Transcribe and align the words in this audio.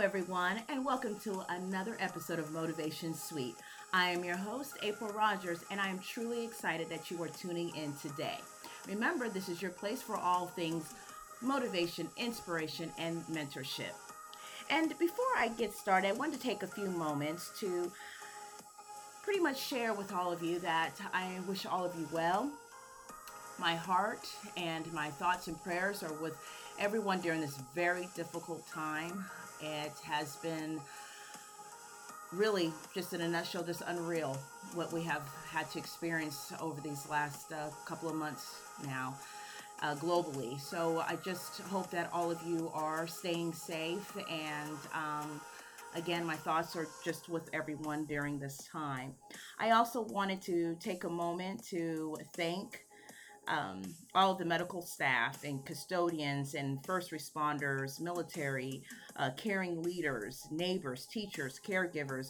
everyone, 0.00 0.60
and 0.68 0.84
welcome 0.84 1.18
to 1.18 1.42
another 1.48 1.96
episode 1.98 2.38
of 2.38 2.52
Motivation 2.52 3.12
Suite. 3.12 3.56
I 3.92 4.10
am 4.10 4.22
your 4.22 4.36
host, 4.36 4.78
April 4.84 5.10
Rogers, 5.10 5.64
and 5.72 5.80
I 5.80 5.88
am 5.88 5.98
truly 5.98 6.44
excited 6.44 6.88
that 6.88 7.10
you 7.10 7.20
are 7.20 7.28
tuning 7.28 7.74
in 7.74 7.92
today. 7.94 8.38
Remember, 8.86 9.28
this 9.28 9.48
is 9.48 9.60
your 9.60 9.72
place 9.72 10.00
for 10.00 10.16
all 10.16 10.46
things 10.46 10.94
motivation, 11.42 12.08
inspiration, 12.16 12.92
and 12.96 13.26
mentorship. 13.26 13.90
And 14.70 14.96
before 15.00 15.26
I 15.36 15.48
get 15.48 15.72
started, 15.72 16.08
I 16.08 16.12
want 16.12 16.32
to 16.32 16.38
take 16.38 16.62
a 16.62 16.68
few 16.68 16.86
moments 16.86 17.50
to 17.58 17.90
pretty 19.24 19.40
much 19.40 19.60
share 19.60 19.94
with 19.94 20.12
all 20.12 20.30
of 20.30 20.44
you 20.44 20.60
that 20.60 20.92
I 21.12 21.40
wish 21.48 21.66
all 21.66 21.84
of 21.84 21.98
you 21.98 22.08
well. 22.12 22.48
My 23.58 23.74
heart 23.74 24.28
and 24.56 24.90
my 24.92 25.10
thoughts 25.10 25.48
and 25.48 25.60
prayers 25.64 26.04
are 26.04 26.12
with 26.12 26.36
everyone 26.78 27.20
during 27.20 27.40
this 27.40 27.58
very 27.74 28.08
difficult 28.14 28.64
time. 28.68 29.24
It 29.60 29.92
has 30.04 30.36
been 30.36 30.80
really 32.32 32.72
just 32.94 33.12
in 33.12 33.22
a 33.22 33.28
nutshell 33.28 33.62
just 33.62 33.82
unreal 33.86 34.36
what 34.74 34.92
we 34.92 35.02
have 35.02 35.22
had 35.50 35.70
to 35.70 35.78
experience 35.78 36.52
over 36.60 36.80
these 36.80 37.08
last 37.08 37.52
uh, 37.52 37.70
couple 37.86 38.08
of 38.08 38.14
months 38.14 38.60
now 38.84 39.16
uh, 39.80 39.94
globally. 39.94 40.60
So 40.60 41.02
i 41.06 41.16
just 41.24 41.60
hope 41.62 41.90
that 41.90 42.10
all 42.12 42.30
of 42.30 42.42
you 42.46 42.70
are 42.74 43.06
staying 43.06 43.52
safe 43.52 44.14
and 44.30 44.76
um, 44.92 45.40
again 45.94 46.26
my 46.26 46.36
thoughts 46.36 46.76
are 46.76 46.86
just 47.04 47.28
with 47.28 47.48
everyone 47.52 48.04
during 48.04 48.38
this 48.38 48.68
time. 48.70 49.14
I 49.58 49.70
also 49.70 50.02
wanted 50.02 50.42
to 50.42 50.76
take 50.80 51.04
a 51.04 51.10
moment 51.10 51.64
to 51.68 52.16
thank 52.34 52.84
um, 53.48 53.82
all 54.14 54.34
the 54.34 54.44
medical 54.44 54.82
staff 54.82 55.44
and 55.44 55.64
custodians 55.64 56.54
and 56.54 56.84
first 56.84 57.10
responders, 57.10 58.00
military, 58.00 58.82
uh, 59.16 59.30
caring 59.36 59.82
leaders, 59.82 60.46
neighbors, 60.50 61.06
teachers, 61.06 61.58
caregivers, 61.66 62.28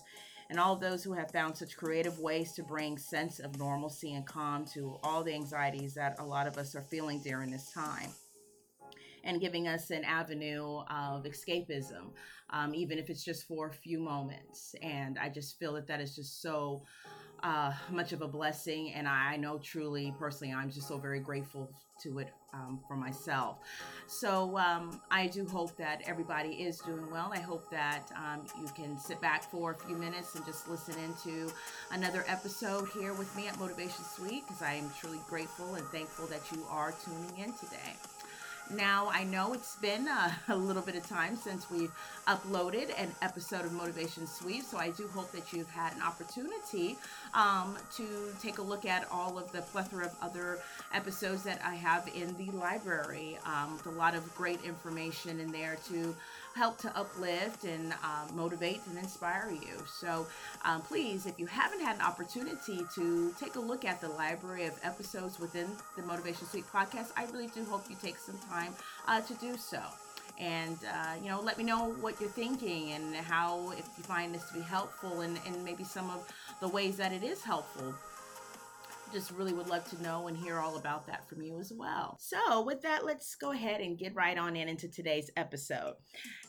and 0.51 0.59
all 0.59 0.77
those 0.77 1.05
who 1.05 1.13
have 1.13 1.31
found 1.31 1.57
such 1.57 1.77
creative 1.77 2.19
ways 2.19 2.53
to 2.53 2.63
bring 2.63 2.97
sense 2.97 3.39
of 3.39 3.59
normalcy 3.59 4.15
and 4.15 4.27
calm 4.27 4.65
to 4.65 4.97
all 5.03 5.23
the 5.23 5.35
anxieties 5.35 5.95
that 5.95 6.17
a 6.19 6.25
lot 6.25 6.47
of 6.47 6.57
us 6.57 6.75
are 6.75 6.83
feeling 6.83 7.21
during 7.23 7.51
this 7.51 7.71
time 7.71 8.11
and 9.25 9.41
giving 9.41 9.69
us 9.69 9.91
an 9.91 10.05
avenue 10.05 10.79
of 10.89 11.25
escapism, 11.25 12.13
um, 12.51 12.75
even 12.75 12.99
if 12.99 13.11
it's 13.11 13.25
just 13.25 13.47
for 13.47 13.67
a 13.69 13.73
few 13.73 13.99
moments. 13.99 14.75
And 14.81 15.19
I 15.19 15.29
just 15.29 15.59
feel 15.59 15.75
that 15.75 15.87
that 15.89 16.01
is 16.01 16.17
just 16.17 16.41
so 16.41 16.83
uh, 17.43 17.73
much 17.91 18.13
of 18.13 18.23
a 18.23 18.29
blessing. 18.29 18.93
And 18.95 19.09
I 19.09 19.37
know 19.37 19.59
truly, 19.59 20.15
personally, 20.19 20.53
I'm 20.53 20.71
just 20.71 20.89
so 20.89 20.99
very 20.99 21.21
grateful 21.21 21.71
to 22.03 22.19
it 22.19 22.29
um, 22.55 22.81
for 22.87 22.97
myself. 22.97 23.59
So 24.07 24.57
um, 24.57 25.01
I 25.11 25.27
do 25.27 25.45
hope 25.45 25.77
that 25.77 26.03
everybody 26.07 26.51
is 26.51 26.79
doing 26.79 27.11
well. 27.11 27.31
I 27.35 27.41
hope 27.41 27.71
that 27.71 28.11
um, 28.17 28.47
you 28.61 28.69
can 28.75 28.99
sit 28.99 29.21
back 29.21 29.43
for 29.51 29.73
a 29.73 29.75
few 29.75 29.97
minutes 29.97 30.35
and 30.35 30.45
just 30.47 30.69
listen 30.69 30.95
into 31.05 31.53
another 31.91 32.25
episode 32.27 32.89
here 32.89 33.15
with 33.15 33.35
me 33.37 33.49
at 33.49 33.59
Motivation 33.59 34.05
Suite 34.05 34.45
because 34.47 34.63
I 34.63 34.75
am 34.75 34.91
truly 34.99 35.21
grateful 35.29 35.75
and 35.75 35.87
thankful 35.89 36.27
that 36.27 36.43
you 36.53 36.65
are 36.71 36.95
tuning 37.05 37.45
in 37.45 37.53
today. 37.55 37.95
Now, 38.71 39.09
I 39.11 39.25
know 39.25 39.55
it's 39.55 39.77
been 39.77 40.07
uh, 40.09 40.31
a 40.49 40.57
little 40.57 40.83
bit 40.83 40.95
of 40.95 41.07
time 41.07 41.37
since 41.37 41.71
we've 41.71 41.93
uploaded 42.27 42.93
an 43.01 43.11
episode 43.23 43.65
of 43.65 43.73
Motivation 43.73 44.27
Suite, 44.27 44.65
so 44.65 44.77
I 44.77 44.91
do 44.91 45.09
hope 45.09 45.33
that 45.33 45.53
you've 45.53 45.71
had 45.71 45.95
an 45.95 46.03
opportunity 46.03 46.99
um, 47.33 47.79
to 47.97 48.07
take 48.41 48.59
a 48.59 48.63
look 48.63 48.85
at 48.85 49.09
all 49.11 49.39
of 49.39 49.51
the 49.53 49.63
plethora 49.63 50.07
of 50.07 50.15
other 50.21 50.59
episodes 50.93 51.43
that 51.45 51.63
I 51.65 51.77
have 51.77 52.09
in 52.15 52.37
the 52.37 52.51
library. 52.53 53.39
Um, 53.47 53.73
with 53.73 53.87
a 53.87 53.99
lot 53.99 54.15
of 54.15 54.35
great 54.35 54.63
information 54.65 55.41
in 55.41 55.51
there 55.51 55.79
to 55.89 56.15
help 56.59 56.77
to 56.79 56.99
uplift 56.99 57.63
and 57.65 57.93
uh, 57.93 58.27
motivate 58.35 58.81
and 58.89 58.99
inspire 58.99 59.51
you. 59.51 59.77
So 59.87 60.27
um, 60.65 60.83
please, 60.83 61.25
if 61.25 61.39
you 61.39 61.47
haven't 61.47 61.81
had 61.81 61.95
an 61.97 62.03
opportunity 62.03 62.85
to 62.97 63.33
take 63.41 63.55
a 63.55 63.61
look 63.61 63.85
at 63.85 64.01
the 64.01 64.09
library 64.09 64.67
of 64.67 64.75
episodes 64.83 65.39
within 65.39 65.69
the 65.97 66.03
Motivation 66.03 66.47
Suite 66.49 66.67
podcast, 66.73 67.13
I 67.17 67.27
really 67.33 67.47
do 67.47 67.65
hope 67.65 67.85
you 67.89 67.97
take 68.03 68.19
some 68.19 68.39
time 68.51 68.75
uh, 69.07 69.21
to 69.21 69.35
do 69.35 69.57
so 69.57 69.81
and 70.39 70.79
uh, 70.85 71.15
you 71.21 71.29
know 71.29 71.41
let 71.41 71.59
me 71.59 71.65
know 71.65 71.93
what 72.01 72.21
you're 72.21 72.31
thinking 72.31 72.93
and 72.93 73.15
how 73.17 73.71
if 73.73 73.89
you 73.97 74.05
find 74.05 74.33
this 74.33 74.45
to 74.45 74.55
be 74.55 74.61
helpful 74.61 75.23
and, 75.23 75.39
and 75.47 75.65
maybe 75.65 75.83
some 75.83 76.09
of 76.11 76.25
the 76.61 76.69
ways 76.69 76.97
that 76.97 77.13
it 77.13 77.25
is 77.25 77.43
helpful 77.43 77.93
just 79.13 79.31
really 79.33 79.53
would 79.53 79.69
love 79.69 79.89
to 79.91 80.03
know 80.03 80.29
and 80.29 80.37
hear 80.37 80.59
all 80.59 80.77
about 80.77 81.07
that 81.07 81.29
from 81.29 81.43
you 81.43 81.59
as 81.59 81.73
well. 81.73 82.17
So, 82.21 82.63
with 82.63 82.83
that, 82.83 83.05
let's 83.05 83.35
go 83.35 83.53
ahead 83.53 83.81
and 83.81 83.99
get 83.99 84.15
right 84.15 84.37
on 84.37 84.57
in 84.57 84.69
into 84.69 84.89
today's 84.89 85.31
episode. 85.37 85.95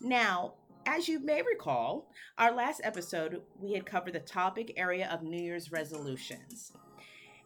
Now, 0.02 0.56
as 0.86 1.08
you 1.08 1.20
may 1.20 1.42
recall, 1.42 2.12
our 2.38 2.54
last 2.54 2.82
episode 2.84 3.42
we 3.60 3.74
had 3.74 3.86
covered 3.86 4.14
the 4.14 4.20
topic 4.20 4.74
area 4.78 5.10
of 5.12 5.24
New 5.24 5.42
Year's 5.42 5.72
resolutions, 5.72 6.74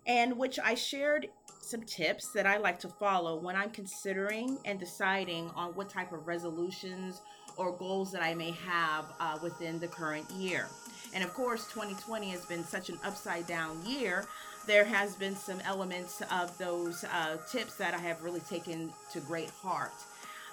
and 0.06 0.38
which 0.38 0.59
I 0.63 0.75
shared 0.75 1.28
some 1.62 1.84
tips 1.84 2.31
that 2.34 2.45
I 2.45 2.57
like 2.57 2.80
to 2.80 2.90
follow 2.90 3.40
when 3.40 3.56
I'm 3.56 3.72
considering 3.72 4.57
and 4.66 4.80
deciding 4.80 5.50
on 5.56 5.72
what 5.75 5.90
type 5.90 6.12
of 6.12 6.28
resolutions 6.28 7.22
or 7.57 7.72
goals 7.72 8.12
that 8.12 8.22
I 8.22 8.34
may 8.34 8.51
have 8.51 9.06
uh, 9.19 9.38
within 9.41 9.80
the 9.80 9.88
current 9.88 10.30
year. 10.31 10.68
And 11.13 11.24
of 11.24 11.34
course, 11.34 11.68
2020 11.68 12.29
has 12.29 12.46
been 12.46 12.63
such 12.63 12.90
an 12.90 12.97
upside 13.03 13.47
down 13.47 13.85
year 13.85 14.25
there 14.66 14.85
has 14.85 15.16
been 15.16 15.35
some 15.35 15.59
elements 15.62 16.22
of 16.31 16.57
those 16.57 17.03
uh, 17.03 17.38
tips 17.50 17.75
that 17.75 17.94
I 17.94 17.97
have 17.97 18.24
really 18.24 18.40
taken 18.41 18.94
to 19.12 19.19
great 19.19 19.50
heart. 19.50 19.91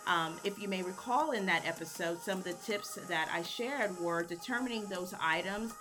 Um, 0.07 0.37
if 0.43 0.59
you 0.59 0.67
may 0.67 0.83
recall 0.83 1.33
in 1.33 1.47
that 1.47 1.67
episode, 1.67 2.21
some 2.21 2.39
of 2.39 2.45
the 2.45 2.55
tips 2.55 2.95
that 3.09 3.31
I 3.33 3.43
shared 3.43 3.99
were 4.01 4.23
determining 4.23 4.87
those 4.87 5.15
items 5.21 5.75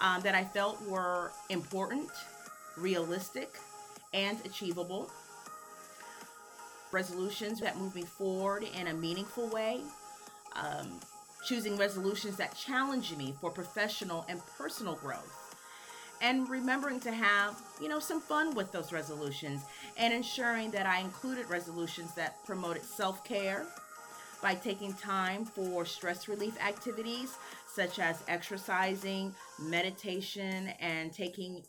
um, 0.00 0.20
that 0.22 0.34
I 0.34 0.44
felt 0.44 0.82
were 0.86 1.30
important, 1.48 2.10
realistic, 2.76 3.56
and 4.12 4.38
achievable. 4.44 5.10
Resolutions 6.90 7.60
that 7.60 7.78
move 7.78 7.94
me 7.94 8.02
forward 8.02 8.64
in 8.78 8.88
a 8.88 8.94
meaningful 8.94 9.48
way. 9.48 9.82
Um, 10.54 10.98
choosing 11.46 11.76
resolutions 11.76 12.36
that 12.36 12.56
challenge 12.56 13.14
me 13.16 13.34
for 13.40 13.50
professional 13.50 14.26
and 14.28 14.40
personal 14.58 14.96
growth 14.96 15.46
and 16.20 16.48
remembering 16.48 16.98
to 17.00 17.12
have, 17.12 17.60
you 17.80 17.88
know, 17.88 17.98
some 17.98 18.20
fun 18.20 18.54
with 18.54 18.72
those 18.72 18.92
resolutions 18.92 19.62
and 19.96 20.12
ensuring 20.12 20.70
that 20.72 20.86
I 20.86 21.00
included 21.00 21.48
resolutions 21.48 22.14
that 22.14 22.44
promoted 22.44 22.82
self 22.82 23.22
care 23.24 23.66
by 24.42 24.54
taking 24.54 24.92
time 24.94 25.44
for 25.44 25.84
stress 25.84 26.28
relief 26.28 26.60
activities 26.60 27.36
such 27.72 27.98
as 27.98 28.22
exercising, 28.28 29.34
meditation, 29.60 30.68
and 30.80 31.12
taking 31.12 31.62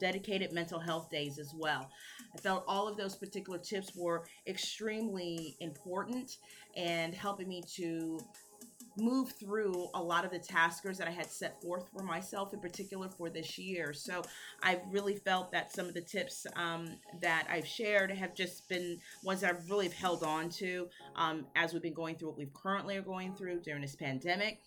dedicated 0.00 0.52
mental 0.52 0.78
health 0.80 1.10
days 1.10 1.38
as 1.38 1.54
well. 1.54 1.88
I 2.34 2.38
felt 2.38 2.64
all 2.66 2.88
of 2.88 2.96
those 2.96 3.14
particular 3.14 3.58
tips 3.58 3.94
were 3.94 4.24
extremely 4.46 5.56
important 5.60 6.38
and 6.76 7.14
helping 7.14 7.48
me 7.48 7.62
to 7.76 8.18
move 8.96 9.32
through 9.32 9.88
a 9.94 10.02
lot 10.02 10.24
of 10.24 10.30
the 10.30 10.38
taskers 10.38 10.98
that 10.98 11.08
I 11.08 11.10
had 11.10 11.30
set 11.30 11.60
forth 11.62 11.88
for 11.92 12.02
myself, 12.02 12.52
in 12.52 12.60
particular 12.60 13.08
for 13.08 13.30
this 13.30 13.58
year. 13.58 13.92
So 13.92 14.22
I 14.62 14.80
really 14.90 15.16
felt 15.16 15.52
that 15.52 15.72
some 15.72 15.86
of 15.86 15.94
the 15.94 16.00
tips 16.00 16.46
um, 16.56 16.96
that 17.20 17.46
I've 17.50 17.66
shared 17.66 18.10
have 18.10 18.34
just 18.34 18.68
been 18.68 18.98
ones 19.22 19.44
I've 19.44 19.68
really 19.70 19.88
held 19.88 20.22
on 20.22 20.48
to 20.50 20.88
um, 21.16 21.46
as 21.56 21.72
we've 21.72 21.82
been 21.82 21.94
going 21.94 22.16
through 22.16 22.28
what 22.28 22.38
we've 22.38 22.54
currently 22.54 22.96
are 22.96 23.02
going 23.02 23.34
through 23.34 23.60
during 23.60 23.82
this 23.82 23.96
pandemic. 23.96 24.60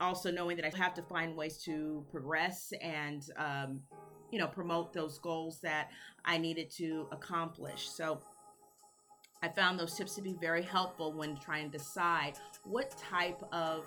Also, 0.00 0.32
knowing 0.32 0.56
that 0.56 0.64
I 0.64 0.76
have 0.76 0.94
to 0.94 1.02
find 1.02 1.36
ways 1.36 1.58
to 1.64 2.04
progress 2.10 2.72
and 2.82 3.22
um, 3.36 3.80
you 4.32 4.38
know 4.38 4.48
promote 4.48 4.92
those 4.92 5.18
goals 5.18 5.60
that 5.60 5.90
I 6.24 6.38
needed 6.38 6.70
to 6.78 7.06
accomplish. 7.12 7.88
So 7.88 8.20
I 9.42 9.48
found 9.48 9.78
those 9.78 9.94
tips 9.94 10.14
to 10.14 10.22
be 10.22 10.34
very 10.40 10.62
helpful 10.62 11.12
when 11.12 11.36
trying 11.36 11.70
to 11.70 11.78
decide 11.78 12.34
what 12.64 12.94
type 12.96 13.42
of 13.52 13.84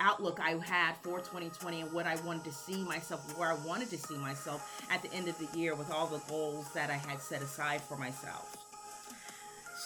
outlook 0.00 0.38
I 0.40 0.50
had 0.50 0.96
for 1.02 1.18
2020 1.18 1.82
and 1.82 1.92
what 1.92 2.06
I 2.06 2.16
wanted 2.26 2.44
to 2.44 2.52
see 2.52 2.82
myself, 2.84 3.38
where 3.38 3.50
I 3.50 3.56
wanted 3.66 3.90
to 3.90 3.98
see 3.98 4.16
myself 4.16 4.82
at 4.90 5.02
the 5.02 5.12
end 5.14 5.28
of 5.28 5.38
the 5.38 5.58
year 5.58 5.74
with 5.74 5.90
all 5.90 6.06
the 6.06 6.20
goals 6.28 6.70
that 6.74 6.90
I 6.90 6.94
had 6.94 7.20
set 7.20 7.42
aside 7.42 7.80
for 7.80 7.96
myself. 7.96 8.56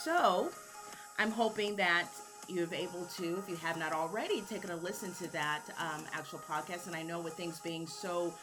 So, 0.03 0.51
I'm 1.19 1.31
hoping 1.31 1.77
that 1.77 2.09
you're 2.49 2.73
able 2.75 3.05
to, 3.17 3.39
if 3.39 3.49
you 3.49 3.57
have 3.57 3.79
not 3.79 3.93
already, 3.93 4.43
taken 4.43 4.71
a 4.71 4.77
listen 4.77 5.15
to 5.15 5.33
that 5.33 5.63
um, 5.79 6.05
actual 6.13 6.41
podcast. 6.41 6.87
And 6.87 6.97
I 6.97 7.03
know 7.03 7.21
with 7.21 7.35
things 7.35 7.61
being 7.61 7.87
so 7.87 8.35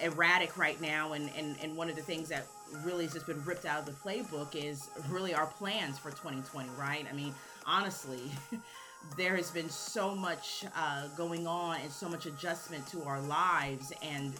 erratic 0.00 0.56
right 0.56 0.80
now, 0.80 1.12
and, 1.12 1.30
and, 1.36 1.56
and 1.62 1.76
one 1.76 1.88
of 1.88 1.96
the 1.96 2.02
things 2.02 2.28
that 2.30 2.46
really 2.84 3.04
has 3.04 3.14
just 3.14 3.26
been 3.26 3.42
ripped 3.44 3.64
out 3.64 3.80
of 3.80 3.86
the 3.86 3.92
playbook 3.92 4.54
is 4.54 4.88
really 5.08 5.34
our 5.34 5.46
plans 5.46 5.98
for 5.98 6.10
2020, 6.10 6.68
right? 6.78 7.06
I 7.10 7.14
mean, 7.14 7.34
honestly, 7.66 8.30
there 9.16 9.36
has 9.36 9.50
been 9.50 9.70
so 9.70 10.14
much 10.14 10.64
uh, 10.76 11.08
going 11.16 11.46
on 11.46 11.80
and 11.80 11.90
so 11.90 12.08
much 12.08 12.26
adjustment 12.26 12.86
to 12.88 13.02
our 13.04 13.20
lives 13.20 13.92
and 14.02 14.34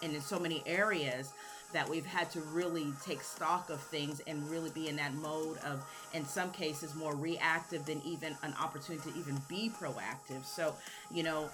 and 0.00 0.14
in 0.14 0.20
so 0.20 0.38
many 0.38 0.62
areas 0.64 1.32
that 1.72 1.88
we've 1.88 2.06
had 2.06 2.30
to 2.30 2.40
really 2.40 2.92
take 3.04 3.22
stock 3.22 3.68
of 3.68 3.80
things 3.80 4.20
and 4.26 4.48
really 4.50 4.70
be 4.70 4.88
in 4.88 4.96
that 4.96 5.12
mode 5.14 5.58
of, 5.58 5.84
in 6.14 6.24
some 6.24 6.50
cases, 6.50 6.94
more 6.94 7.14
reactive 7.14 7.84
than 7.84 8.00
even 8.04 8.36
an 8.42 8.54
opportunity 8.60 9.10
to 9.10 9.18
even 9.18 9.40
be 9.48 9.70
proactive. 9.80 10.44
So, 10.44 10.74
you 11.12 11.22
know, 11.22 11.50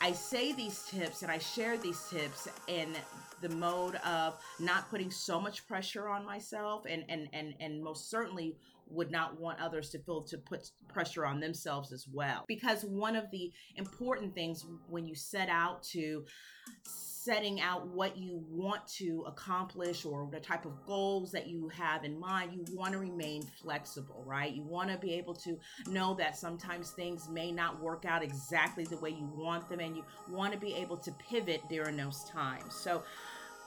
I 0.00 0.12
say 0.12 0.52
these 0.52 0.84
tips 0.84 1.22
and 1.22 1.30
I 1.30 1.38
share 1.38 1.76
these 1.76 2.02
tips 2.08 2.48
in 2.66 2.94
the 3.40 3.48
mode 3.50 3.96
of 3.96 4.36
not 4.58 4.88
putting 4.90 5.10
so 5.10 5.40
much 5.40 5.66
pressure 5.66 6.08
on 6.08 6.24
myself 6.24 6.84
and 6.88 7.04
and 7.08 7.28
and 7.32 7.54
and 7.60 7.82
most 7.82 8.10
certainly 8.10 8.56
would 8.90 9.10
not 9.10 9.38
want 9.38 9.60
others 9.60 9.90
to 9.90 9.98
feel 9.98 10.22
to 10.22 10.38
put 10.38 10.70
pressure 10.88 11.26
on 11.26 11.40
themselves 11.40 11.92
as 11.92 12.06
well. 12.08 12.44
Because 12.48 12.84
one 12.84 13.16
of 13.16 13.30
the 13.30 13.52
important 13.76 14.34
things 14.34 14.64
when 14.88 15.06
you 15.06 15.14
set 15.14 15.48
out 15.48 15.82
to 15.82 16.24
setting 17.24 17.60
out 17.60 17.86
what 17.88 18.16
you 18.16 18.42
want 18.48 18.86
to 18.86 19.24
accomplish 19.26 20.04
or 20.04 20.28
the 20.30 20.40
type 20.40 20.64
of 20.64 20.72
goals 20.86 21.32
that 21.32 21.48
you 21.48 21.68
have 21.68 22.04
in 22.04 22.18
mind, 22.18 22.52
you 22.52 22.76
want 22.76 22.92
to 22.92 22.98
remain 22.98 23.42
flexible, 23.42 24.22
right? 24.26 24.52
You 24.52 24.62
want 24.62 24.90
to 24.90 24.98
be 24.98 25.14
able 25.14 25.34
to 25.34 25.58
know 25.88 26.14
that 26.14 26.36
sometimes 26.36 26.90
things 26.90 27.28
may 27.28 27.50
not 27.50 27.80
work 27.80 28.04
out 28.04 28.22
exactly 28.22 28.84
the 28.84 28.98
way 28.98 29.10
you 29.10 29.30
want 29.34 29.68
them, 29.68 29.80
and 29.80 29.96
you 29.96 30.04
want 30.30 30.52
to 30.52 30.58
be 30.58 30.74
able 30.74 30.96
to 30.98 31.12
pivot 31.12 31.62
during 31.68 31.96
those 31.96 32.24
times. 32.24 32.74
So, 32.74 33.02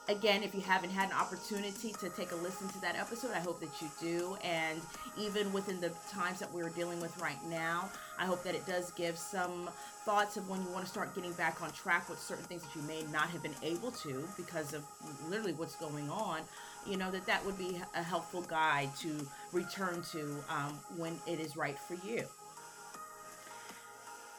again, 0.08 0.42
if 0.42 0.54
you 0.54 0.60
haven't 0.60 0.90
had 0.90 1.10
an 1.10 1.16
opportunity 1.16 1.92
to 2.00 2.08
take 2.10 2.32
a 2.32 2.36
listen 2.36 2.68
to 2.68 2.80
that 2.80 2.96
episode, 2.96 3.32
I 3.32 3.40
hope 3.40 3.60
that 3.60 3.80
you 3.80 3.90
do. 4.00 4.36
And 4.42 4.80
even 5.18 5.52
within 5.52 5.80
the 5.80 5.92
times 6.10 6.38
that 6.40 6.52
we're 6.52 6.70
dealing 6.70 7.00
with 7.00 7.16
right 7.20 7.42
now, 7.48 7.90
I 8.22 8.24
hope 8.24 8.44
that 8.44 8.54
it 8.54 8.64
does 8.66 8.92
give 8.92 9.18
some 9.18 9.68
thoughts 10.04 10.36
of 10.36 10.48
when 10.48 10.62
you 10.62 10.68
want 10.68 10.84
to 10.84 10.90
start 10.90 11.12
getting 11.12 11.32
back 11.32 11.60
on 11.60 11.72
track 11.72 12.08
with 12.08 12.20
certain 12.20 12.44
things 12.44 12.62
that 12.62 12.76
you 12.76 12.82
may 12.82 13.02
not 13.10 13.28
have 13.30 13.42
been 13.42 13.56
able 13.64 13.90
to 13.90 14.28
because 14.36 14.74
of 14.74 14.84
literally 15.28 15.54
what's 15.54 15.74
going 15.74 16.08
on. 16.08 16.42
You 16.86 16.98
know, 16.98 17.10
that 17.10 17.26
that 17.26 17.44
would 17.44 17.58
be 17.58 17.82
a 17.96 18.02
helpful 18.02 18.42
guide 18.42 18.90
to 19.00 19.26
return 19.50 20.04
to 20.12 20.36
um, 20.48 20.78
when 20.96 21.18
it 21.26 21.40
is 21.40 21.56
right 21.56 21.76
for 21.76 21.94
you. 22.06 22.22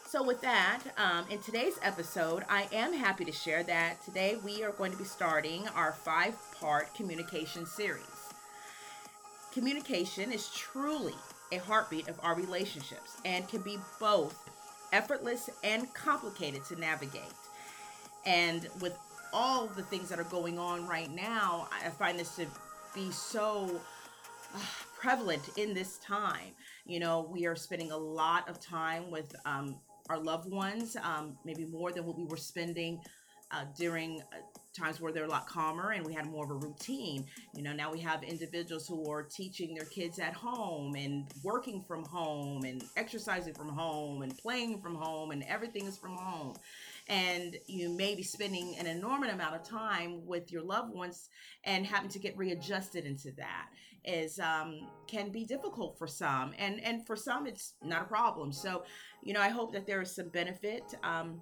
So, 0.07 0.23
with 0.23 0.39
that, 0.41 0.79
um, 0.97 1.25
in 1.29 1.39
today's 1.39 1.77
episode, 1.81 2.43
I 2.47 2.69
am 2.71 2.93
happy 2.93 3.25
to 3.25 3.33
share 3.33 3.63
that 3.63 4.01
today 4.05 4.37
we 4.45 4.63
are 4.63 4.71
going 4.71 4.93
to 4.93 4.97
be 4.97 5.03
starting 5.03 5.67
our 5.75 5.91
five 5.91 6.35
part 6.57 6.93
communication 6.93 7.65
series. 7.65 8.05
Communication 9.51 10.31
is 10.31 10.47
truly 10.51 11.15
a 11.53 11.59
heartbeat 11.59 12.07
of 12.07 12.19
our 12.23 12.35
relationships 12.35 13.17
and 13.25 13.47
can 13.47 13.61
be 13.61 13.77
both 13.99 14.49
effortless 14.91 15.49
and 15.63 15.91
complicated 15.93 16.65
to 16.65 16.75
navigate. 16.79 17.23
And 18.25 18.67
with 18.79 18.97
all 19.31 19.67
the 19.67 19.83
things 19.83 20.09
that 20.09 20.19
are 20.19 20.25
going 20.25 20.57
on 20.57 20.87
right 20.87 21.11
now, 21.13 21.67
I 21.71 21.89
find 21.89 22.19
this 22.19 22.35
to 22.37 22.45
be 22.93 23.11
so 23.11 23.81
uh, 24.55 24.59
prevalent 24.99 25.49
in 25.57 25.73
this 25.73 25.97
time. 25.97 26.53
You 26.85 26.99
know, 26.99 27.27
we 27.31 27.45
are 27.45 27.55
spending 27.55 27.91
a 27.91 27.97
lot 27.97 28.47
of 28.49 28.59
time 28.59 29.09
with 29.09 29.35
um, 29.45 29.75
our 30.09 30.19
loved 30.19 30.51
ones, 30.51 30.95
um, 31.03 31.37
maybe 31.45 31.65
more 31.65 31.91
than 31.91 32.05
what 32.05 32.17
we 32.17 32.25
were 32.25 32.37
spending 32.37 32.99
uh, 33.51 33.65
during 33.77 34.21
uh, 34.21 34.37
times 34.73 34.99
where 34.99 35.11
they're 35.11 35.25
a 35.25 35.29
lot 35.29 35.47
calmer 35.47 35.91
and 35.91 36.05
we 36.05 36.13
had 36.13 36.25
more 36.25 36.45
of 36.45 36.51
a 36.51 36.55
routine. 36.55 37.25
You 37.55 37.63
know, 37.63 37.73
now 37.73 37.91
we 37.91 37.99
have 37.99 38.23
individuals 38.23 38.87
who 38.87 39.09
are 39.11 39.23
teaching 39.23 39.75
their 39.75 39.85
kids 39.85 40.19
at 40.19 40.33
home 40.33 40.95
and 40.95 41.27
working 41.43 41.83
from 41.87 42.03
home 42.05 42.63
and 42.63 42.83
exercising 42.97 43.53
from 43.53 43.69
home 43.69 44.23
and 44.23 44.35
playing 44.37 44.81
from 44.81 44.95
home 44.95 45.31
and 45.31 45.43
everything 45.43 45.85
is 45.85 45.97
from 45.97 46.15
home. 46.15 46.55
And 47.07 47.57
you 47.67 47.89
may 47.89 48.15
be 48.15 48.23
spending 48.23 48.75
an 48.79 48.87
enormous 48.87 49.31
amount 49.31 49.55
of 49.55 49.63
time 49.63 50.25
with 50.25 50.51
your 50.51 50.63
loved 50.63 50.93
ones 50.93 51.29
and 51.65 51.85
having 51.85 52.09
to 52.09 52.19
get 52.19 52.35
readjusted 52.37 53.05
into 53.05 53.31
that 53.33 53.67
is 54.05 54.39
um, 54.39 54.87
can 55.07 55.31
be 55.31 55.45
difficult 55.45 55.97
for 55.97 56.07
some 56.07 56.53
and 56.57 56.83
and 56.83 57.05
for 57.07 57.15
some 57.15 57.47
it's 57.47 57.75
not 57.81 58.01
a 58.01 58.05
problem 58.05 58.51
so 58.51 58.83
you 59.21 59.33
know 59.33 59.39
i 59.39 59.47
hope 59.47 59.71
that 59.71 59.87
there 59.87 60.01
is 60.01 60.13
some 60.13 60.27
benefit 60.29 60.83
um, 61.03 61.39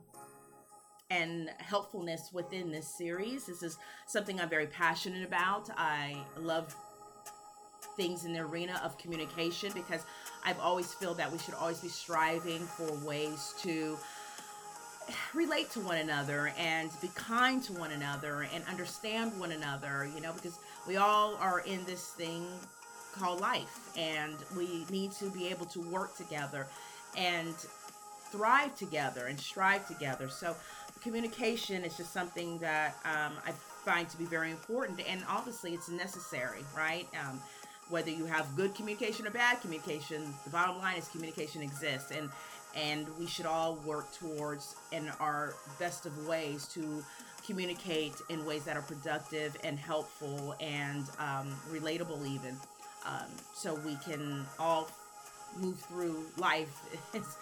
and 1.12 1.50
helpfulness 1.58 2.30
within 2.31 2.72
this 2.72 2.88
series. 2.88 3.46
This 3.46 3.62
is 3.62 3.78
something 4.08 4.40
I'm 4.40 4.50
very 4.50 4.68
passionate 4.68 5.28
about. 5.28 5.69
I 5.78 6.16
love 6.38 6.74
things 7.98 8.24
in 8.24 8.31
the 8.31 8.40
arena 8.40 8.80
of 8.84 8.98
communication 8.98 9.72
because 9.74 10.06
I've 10.46 10.60
always 10.60 10.94
felt 10.94 11.18
that 11.18 11.30
we 11.30 11.38
should 11.38 11.54
always 11.56 11.80
be 11.80 11.90
striving 11.90 12.62
for 12.62 12.90
ways 13.06 13.54
to 13.62 13.98
relate 15.34 15.69
to 15.72 15.81
one 15.81 15.98
another 15.98 16.54
and 16.58 16.90
be 17.02 17.10
kind 17.14 17.62
to 17.64 17.74
one 17.74 17.92
another 17.92 18.48
and 18.54 18.64
understand 18.69 19.38
one 19.38 19.52
another, 19.52 20.10
you 20.16 20.22
know, 20.22 20.31
because 20.31 20.60
we 20.88 20.96
all 20.96 21.36
are 21.36 21.60
in 21.60 21.84
this 21.84 22.12
thing 22.12 22.48
called 23.14 23.42
life 23.42 23.98
and 23.98 24.36
we 24.56 24.86
need 24.90 25.12
to 25.12 25.30
be 25.31 25.50
able 25.50 25.66
to 25.66 25.81
work 25.81 26.16
together 26.16 26.68
and 27.18 27.54
thrive 28.31 28.74
together 28.75 29.25
and 29.28 29.38
strive 29.38 29.86
together. 29.88 30.30
So 30.30 30.56
communication 31.01 31.83
is 31.83 31.98
just 31.98 32.13
something 32.13 32.57
that 32.59 32.95
um, 33.06 33.33
I 33.45 33.51
find 33.86 34.07
to 34.09 34.18
be 34.18 34.25
very 34.25 34.51
important, 34.51 35.01
and 35.07 35.24
obviously 35.27 35.74
it's 35.74 35.89
necessary, 35.89 36.63
right? 36.75 37.07
Um, 37.19 37.42
whether 37.89 38.09
you 38.09 38.25
have 38.25 38.56
good 38.56 38.74
communication 38.75 39.27
or 39.27 39.31
bad 39.31 39.59
communication, 39.62 40.33
the 40.44 40.50
bottom 40.50 40.77
line 40.77 40.98
is 40.98 41.07
communication 41.09 41.62
exists, 41.62 42.12
and 42.12 42.30
and 42.74 43.06
we 43.19 43.27
should 43.27 43.45
all 43.45 43.75
work 43.86 44.13
towards 44.13 44.75
in 44.94 45.12
our 45.19 45.53
best 45.77 46.06
of 46.06 46.25
ways 46.25 46.68
to 46.68 47.04
communicate 47.45 48.13
in 48.30 48.45
ways 48.45 48.63
that 48.63 48.77
are 48.77 48.81
productive 48.83 49.57
and 49.63 49.77
helpful 49.77 50.56
and 50.62 51.06
um, 51.19 51.54
relatable, 51.69 52.25
even, 52.25 52.56
um, 53.06 53.27
so 53.54 53.75
we 53.86 53.95
can 54.06 54.45
all 54.57 54.89
move 55.57 55.80
through 55.80 56.25
life 56.38 56.81
as 57.13 57.38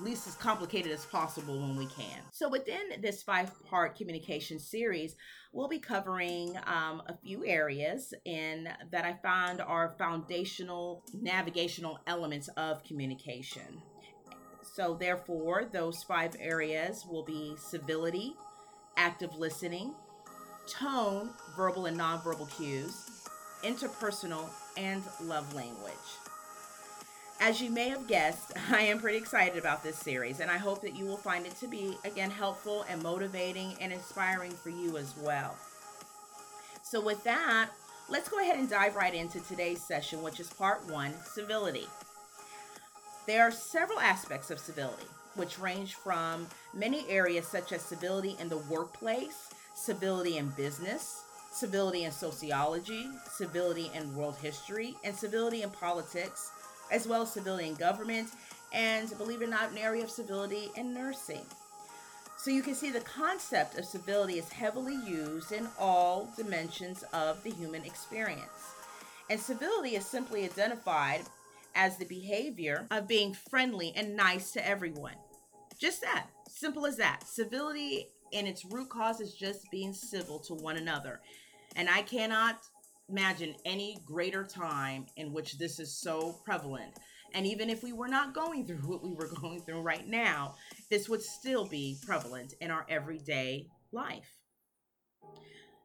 least 0.00 0.26
as 0.26 0.34
complicated 0.36 0.90
as 0.90 1.04
possible 1.04 1.60
when 1.60 1.76
we 1.76 1.86
can. 1.86 2.20
So, 2.30 2.48
within 2.48 3.00
this 3.00 3.22
five 3.22 3.50
part 3.64 3.96
communication 3.96 4.58
series, 4.58 5.16
we'll 5.52 5.68
be 5.68 5.78
covering 5.78 6.56
um, 6.66 7.02
a 7.06 7.16
few 7.22 7.44
areas 7.44 8.14
in 8.24 8.68
that 8.90 9.04
I 9.04 9.14
find 9.22 9.60
are 9.60 9.94
foundational 9.98 11.02
navigational 11.12 11.98
elements 12.06 12.48
of 12.56 12.82
communication. 12.84 13.82
So, 14.62 14.94
therefore, 14.94 15.66
those 15.70 16.02
five 16.02 16.34
areas 16.40 17.04
will 17.08 17.24
be 17.24 17.54
civility, 17.58 18.34
active 18.96 19.34
listening, 19.36 19.94
tone, 20.66 21.30
verbal 21.56 21.86
and 21.86 21.98
nonverbal 21.98 22.50
cues, 22.56 23.26
interpersonal, 23.62 24.48
and 24.76 25.02
love 25.20 25.52
language. 25.54 25.92
As 27.44 27.60
you 27.60 27.72
may 27.72 27.88
have 27.88 28.06
guessed, 28.06 28.52
I 28.70 28.82
am 28.82 29.00
pretty 29.00 29.18
excited 29.18 29.58
about 29.58 29.82
this 29.82 29.96
series, 29.96 30.38
and 30.38 30.48
I 30.48 30.58
hope 30.58 30.80
that 30.82 30.94
you 30.94 31.04
will 31.04 31.16
find 31.16 31.44
it 31.44 31.56
to 31.56 31.66
be, 31.66 31.96
again, 32.04 32.30
helpful 32.30 32.86
and 32.88 33.02
motivating 33.02 33.74
and 33.80 33.92
inspiring 33.92 34.52
for 34.52 34.70
you 34.70 34.96
as 34.96 35.12
well. 35.20 35.56
So, 36.84 37.00
with 37.00 37.24
that, 37.24 37.70
let's 38.08 38.28
go 38.28 38.38
ahead 38.38 38.60
and 38.60 38.70
dive 38.70 38.94
right 38.94 39.12
into 39.12 39.40
today's 39.40 39.82
session, 39.82 40.22
which 40.22 40.38
is 40.38 40.50
part 40.50 40.88
one 40.88 41.12
civility. 41.24 41.88
There 43.26 43.42
are 43.42 43.50
several 43.50 43.98
aspects 43.98 44.52
of 44.52 44.60
civility, 44.60 45.08
which 45.34 45.58
range 45.58 45.96
from 45.96 46.46
many 46.72 47.08
areas 47.08 47.48
such 47.48 47.72
as 47.72 47.82
civility 47.82 48.36
in 48.38 48.50
the 48.50 48.58
workplace, 48.58 49.50
civility 49.74 50.36
in 50.36 50.50
business, 50.50 51.24
civility 51.50 52.04
in 52.04 52.12
sociology, 52.12 53.08
civility 53.28 53.90
in 53.96 54.14
world 54.14 54.36
history, 54.40 54.94
and 55.02 55.16
civility 55.16 55.62
in 55.62 55.70
politics 55.70 56.52
as 56.92 57.08
well 57.08 57.22
as 57.22 57.32
civilian 57.32 57.74
government, 57.74 58.28
and 58.72 59.16
believe 59.18 59.42
it 59.42 59.46
or 59.46 59.48
not, 59.48 59.72
an 59.72 59.78
area 59.78 60.04
of 60.04 60.10
civility 60.10 60.70
in 60.76 60.94
nursing. 60.94 61.44
So 62.36 62.50
you 62.50 62.62
can 62.62 62.74
see 62.74 62.90
the 62.90 63.00
concept 63.00 63.78
of 63.78 63.84
civility 63.84 64.38
is 64.38 64.48
heavily 64.48 64.96
used 65.06 65.52
in 65.52 65.68
all 65.78 66.28
dimensions 66.36 67.04
of 67.12 67.42
the 67.44 67.50
human 67.50 67.84
experience. 67.84 68.42
And 69.30 69.38
civility 69.38 69.96
is 69.96 70.04
simply 70.04 70.44
identified 70.44 71.22
as 71.74 71.96
the 71.96 72.04
behavior 72.04 72.86
of 72.90 73.08
being 73.08 73.32
friendly 73.32 73.92
and 73.96 74.16
nice 74.16 74.52
to 74.52 74.68
everyone. 74.68 75.14
Just 75.78 76.00
that. 76.02 76.26
Simple 76.48 76.84
as 76.84 76.96
that. 76.96 77.26
Civility 77.26 78.08
in 78.32 78.46
its 78.46 78.64
root 78.64 78.88
cause 78.88 79.20
is 79.20 79.34
just 79.34 79.70
being 79.70 79.92
civil 79.92 80.38
to 80.40 80.54
one 80.54 80.76
another. 80.76 81.20
And 81.76 81.88
I 81.88 82.02
cannot 82.02 82.66
imagine 83.08 83.54
any 83.64 83.98
greater 84.04 84.44
time 84.44 85.06
in 85.16 85.32
which 85.32 85.58
this 85.58 85.78
is 85.78 85.92
so 85.92 86.40
prevalent. 86.44 86.92
And 87.34 87.46
even 87.46 87.70
if 87.70 87.82
we 87.82 87.92
were 87.92 88.08
not 88.08 88.34
going 88.34 88.66
through 88.66 88.76
what 88.86 89.02
we 89.02 89.14
were 89.14 89.30
going 89.40 89.60
through 89.60 89.82
right 89.82 90.06
now, 90.06 90.56
this 90.90 91.08
would 91.08 91.22
still 91.22 91.66
be 91.66 91.98
prevalent 92.04 92.54
in 92.60 92.70
our 92.70 92.86
everyday 92.88 93.66
life. 93.92 94.38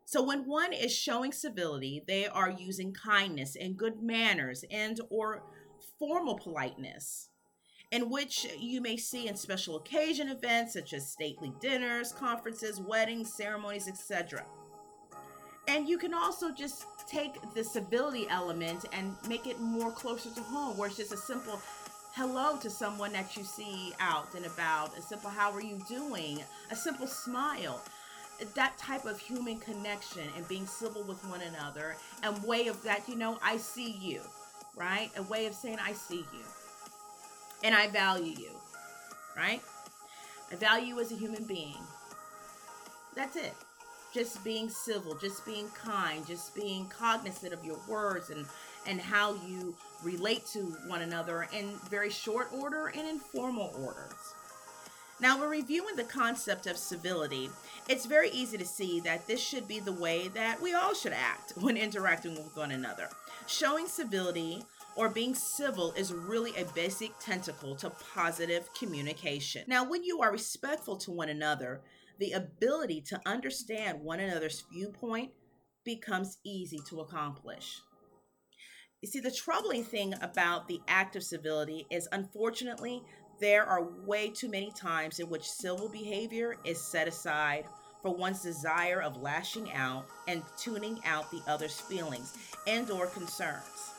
So 0.05 0.23
when 0.23 0.47
one 0.47 0.71
is 0.71 0.95
showing 0.95 1.33
civility, 1.33 2.01
they 2.07 2.27
are 2.27 2.49
using 2.49 2.93
kindness 2.93 3.57
and 3.59 3.75
good 3.75 4.01
manners 4.01 4.63
and 4.71 5.01
or 5.09 5.43
formal 5.99 6.39
politeness 6.39 7.29
in 7.91 8.09
which 8.09 8.47
you 8.59 8.81
may 8.81 8.97
see 8.97 9.27
in 9.27 9.35
special 9.35 9.77
occasion 9.77 10.29
events 10.29 10.73
such 10.73 10.93
as 10.93 11.11
stately 11.11 11.53
dinners, 11.59 12.11
conferences, 12.11 12.81
weddings, 12.81 13.33
ceremonies, 13.33 13.87
etc. 13.87 14.45
And 15.67 15.87
you 15.87 15.97
can 15.97 16.13
also 16.13 16.51
just 16.51 16.85
take 17.07 17.35
the 17.53 17.63
civility 17.63 18.27
element 18.29 18.85
and 18.93 19.15
make 19.27 19.47
it 19.47 19.59
more 19.59 19.91
closer 19.91 20.29
to 20.29 20.41
home, 20.41 20.77
where 20.77 20.87
it's 20.87 20.97
just 20.97 21.11
a 21.11 21.17
simple 21.17 21.61
hello 22.13 22.57
to 22.57 22.69
someone 22.69 23.11
that 23.13 23.37
you 23.37 23.43
see 23.43 23.93
out 23.99 24.33
and 24.35 24.45
about, 24.45 24.97
a 24.97 25.01
simple 25.01 25.29
how 25.29 25.51
are 25.51 25.61
you 25.61 25.79
doing, 25.87 26.41
a 26.71 26.75
simple 26.75 27.05
smile. 27.05 27.81
That 28.55 28.77
type 28.77 29.05
of 29.05 29.19
human 29.19 29.59
connection 29.59 30.23
and 30.35 30.47
being 30.47 30.65
civil 30.65 31.03
with 31.03 31.23
one 31.25 31.41
another, 31.41 31.95
and 32.23 32.41
way 32.43 32.67
of 32.67 32.81
that, 32.83 33.07
you 33.07 33.15
know, 33.15 33.37
I 33.43 33.57
see 33.57 33.91
you, 33.91 34.21
right? 34.75 35.11
A 35.17 35.23
way 35.23 35.47
of 35.47 35.53
saying, 35.53 35.79
I 35.83 35.93
see 35.93 36.25
you 36.33 36.45
and 37.63 37.75
I 37.75 37.87
value 37.87 38.33
you, 38.37 38.51
right? 39.35 39.61
I 40.51 40.55
value 40.55 40.95
you 40.95 40.99
as 40.99 41.11
a 41.11 41.15
human 41.15 41.43
being. 41.43 41.77
That's 43.15 43.35
it. 43.35 43.53
Just 44.13 44.43
being 44.43 44.69
civil, 44.69 45.15
just 45.15 45.45
being 45.45 45.67
kind, 45.69 46.25
just 46.25 46.55
being 46.55 46.87
cognizant 46.87 47.53
of 47.53 47.63
your 47.63 47.77
words 47.87 48.29
and 48.29 48.45
and 48.87 49.01
how 49.01 49.35
you 49.45 49.75
relate 50.01 50.45
to 50.47 50.59
one 50.87 51.01
another 51.01 51.47
in 51.53 51.73
very 51.89 52.09
short 52.09 52.47
order 52.53 52.87
and 52.87 53.07
informal 53.07 53.73
orders. 53.83 54.33
Now, 55.19 55.39
we're 55.39 55.49
reviewing 55.49 55.95
the 55.95 56.03
concept 56.03 56.67
of 56.67 56.77
civility. 56.77 57.49
It's 57.89 58.05
very 58.05 58.29
easy 58.29 58.57
to 58.57 58.65
see 58.65 58.99
that 58.99 59.25
this 59.25 59.41
should 59.41 59.67
be 59.67 59.79
the 59.79 59.91
way 59.91 60.27
that 60.29 60.61
we 60.61 60.73
all 60.73 60.93
should 60.93 61.13
act 61.13 61.53
when 61.57 61.75
interacting 61.77 62.35
with 62.35 62.55
one 62.55 62.71
another. 62.71 63.09
Showing 63.47 63.87
civility 63.87 64.63
or 64.95 65.09
being 65.09 65.33
civil 65.33 65.91
is 65.93 66.13
really 66.13 66.55
a 66.55 66.65
basic 66.75 67.17
tentacle 67.19 67.75
to 67.77 67.89
positive 67.89 68.71
communication. 68.73 69.63
Now, 69.67 69.83
when 69.83 70.03
you 70.03 70.21
are 70.21 70.31
respectful 70.31 70.97
to 70.97 71.11
one 71.11 71.29
another, 71.29 71.81
the 72.19 72.31
ability 72.31 73.01
to 73.01 73.21
understand 73.25 74.01
one 74.01 74.19
another's 74.19 74.63
viewpoint 74.71 75.31
becomes 75.83 76.37
easy 76.43 76.79
to 76.89 77.01
accomplish. 77.01 77.81
You 79.01 79.07
see, 79.07 79.19
the 79.19 79.31
troubling 79.31 79.83
thing 79.83 80.13
about 80.21 80.67
the 80.67 80.81
act 80.87 81.15
of 81.15 81.23
civility 81.23 81.85
is 81.91 82.09
unfortunately, 82.11 83.03
there 83.39 83.63
are 83.65 83.83
way 84.05 84.29
too 84.29 84.49
many 84.49 84.71
times 84.71 85.19
in 85.19 85.29
which 85.29 85.47
civil 85.47 85.87
behavior 85.87 86.57
is 86.65 86.81
set 86.81 87.07
aside 87.07 87.65
for 88.01 88.15
one's 88.15 88.41
desire 88.41 89.01
of 89.01 89.21
lashing 89.21 89.71
out 89.73 90.05
and 90.27 90.41
tuning 90.57 90.99
out 91.05 91.29
the 91.31 91.41
other's 91.47 91.79
feelings 91.79 92.35
and 92.65 92.89
or 92.89 93.07
concerns. 93.07 93.91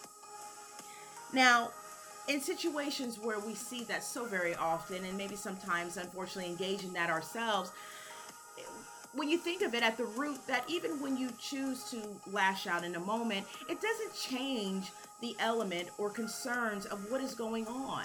Now, 1.33 1.71
in 2.29 2.41
situations 2.41 3.19
where 3.19 3.39
we 3.39 3.55
see 3.55 3.85
that 3.85 4.03
so 4.03 4.25
very 4.27 4.55
often, 4.55 5.05
and 5.05 5.17
maybe 5.17 5.37
sometimes 5.37 5.97
unfortunately 5.97 6.51
engage 6.51 6.85
in 6.85 6.93
that 6.93 7.11
ourselves, 7.11 7.71
when 9.15 9.29
you 9.29 9.39
think 9.39 9.63
of 9.63 9.75
it 9.75 9.83
at 9.83 9.97
the 9.97 10.05
root, 10.05 10.39
that 10.47 10.65
even 10.69 11.01
when 11.01 11.17
you 11.17 11.31
choose 11.41 11.85
to 11.91 12.03
lash 12.31 12.67
out 12.67 12.85
in 12.85 12.95
a 12.95 13.01
moment, 13.01 13.47
it 13.69 13.81
doesn't 13.81 14.15
change 14.15 14.91
the 15.21 15.35
element 15.41 15.89
or 15.99 16.11
concerns 16.11 16.87
of 16.87 17.11
what 17.11 17.21
is 17.21 17.35
going 17.35 17.67
on 17.67 18.05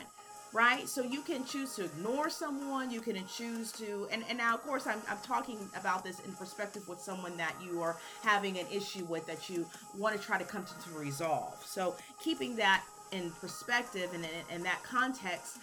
right? 0.53 0.87
So 0.87 1.01
you 1.01 1.21
can 1.21 1.43
choose 1.45 1.75
to 1.75 1.85
ignore 1.85 2.29
someone, 2.29 2.91
you 2.91 3.01
can 3.01 3.17
choose 3.27 3.71
to, 3.73 4.07
and, 4.11 4.23
and 4.29 4.37
now, 4.37 4.53
of 4.53 4.61
course, 4.61 4.85
I'm, 4.85 5.01
I'm 5.09 5.17
talking 5.23 5.57
about 5.75 6.03
this 6.03 6.19
in 6.19 6.31
perspective 6.33 6.87
with 6.87 6.99
someone 6.99 7.35
that 7.37 7.55
you 7.61 7.81
are 7.81 7.97
having 8.23 8.59
an 8.59 8.67
issue 8.71 9.03
with 9.05 9.25
that 9.25 9.49
you 9.49 9.65
want 9.97 10.15
to 10.15 10.21
try 10.21 10.37
to 10.37 10.45
come 10.45 10.63
to, 10.63 10.89
to 10.89 10.97
resolve. 10.97 11.61
So 11.65 11.95
keeping 12.23 12.55
that 12.57 12.83
in 13.11 13.31
perspective 13.41 14.11
and 14.13 14.23
in, 14.23 14.55
in 14.57 14.63
that 14.63 14.81
context, 14.83 15.57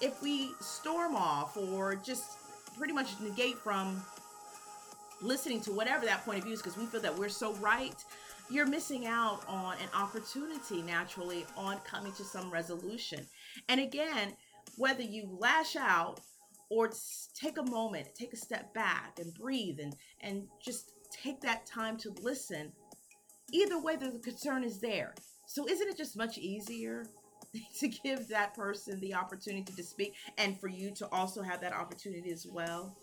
if 0.00 0.22
we 0.22 0.52
storm 0.60 1.16
off 1.16 1.56
or 1.56 1.96
just 1.96 2.38
pretty 2.78 2.92
much 2.92 3.18
negate 3.20 3.58
from 3.58 4.00
listening 5.20 5.60
to 5.62 5.72
whatever 5.72 6.04
that 6.06 6.24
point 6.24 6.38
of 6.38 6.44
view 6.44 6.52
is 6.52 6.60
because 6.60 6.76
we 6.76 6.86
feel 6.86 7.00
that 7.00 7.16
we're 7.16 7.28
so 7.28 7.54
right, 7.54 7.94
you're 8.48 8.66
missing 8.66 9.06
out 9.06 9.42
on 9.48 9.74
an 9.74 9.88
opportunity 9.94 10.82
naturally 10.82 11.46
on 11.56 11.78
coming 11.78 12.12
to 12.12 12.24
some 12.24 12.50
resolution. 12.50 13.26
And 13.68 13.80
again, 13.80 14.34
whether 14.76 15.02
you 15.02 15.36
lash 15.40 15.76
out 15.76 16.20
or 16.70 16.90
take 17.34 17.58
a 17.58 17.62
moment, 17.62 18.08
take 18.14 18.32
a 18.32 18.36
step 18.36 18.72
back 18.74 19.18
and 19.18 19.32
breathe 19.34 19.78
and, 19.80 19.94
and 20.20 20.44
just 20.62 20.92
take 21.10 21.40
that 21.40 21.66
time 21.66 21.96
to 21.98 22.14
listen, 22.22 22.72
either 23.52 23.80
way, 23.80 23.96
the 23.96 24.18
concern 24.22 24.64
is 24.64 24.80
there. 24.80 25.14
So 25.46 25.68
isn't 25.68 25.88
it 25.88 25.96
just 25.96 26.16
much 26.16 26.38
easier 26.38 27.06
to 27.78 27.88
give 27.88 28.28
that 28.28 28.54
person 28.54 29.00
the 29.00 29.14
opportunity 29.14 29.72
to 29.72 29.82
speak 29.82 30.14
and 30.38 30.60
for 30.60 30.68
you 30.68 30.92
to 30.96 31.08
also 31.10 31.42
have 31.42 31.60
that 31.60 31.72
opportunity 31.72 32.30
as 32.30 32.46
well? 32.46 32.96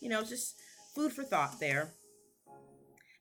You 0.00 0.08
know, 0.08 0.22
just 0.22 0.56
food 0.94 1.12
for 1.12 1.24
thought 1.24 1.60
there. 1.60 1.94